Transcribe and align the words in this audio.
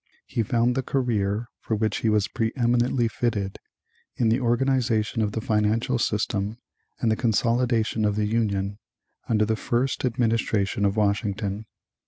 He 0.25 0.41
found 0.41 0.73
the 0.73 0.81
career 0.81 1.47
for 1.59 1.75
which 1.75 1.97
he 1.97 2.09
was 2.09 2.27
preëminently 2.27 3.07
fitted 3.07 3.59
in 4.15 4.29
the 4.29 4.41
organization 4.41 5.21
of 5.21 5.33
the 5.33 5.41
financial 5.41 5.99
system 5.99 6.57
and 6.99 7.11
the 7.11 7.15
consolidation 7.15 8.03
of 8.03 8.15
the 8.15 8.25
Union, 8.25 8.79
under 9.29 9.45
the 9.45 9.55
first 9.55 10.03
administration 10.03 10.85
of 10.85 10.97
Washington. 10.97 11.67